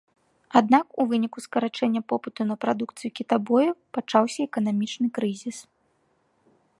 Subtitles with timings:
[0.59, 5.57] Аднак у выніку скарачэння попыту на прадукцыю кітабояў пачаўся эканамічны крызіс.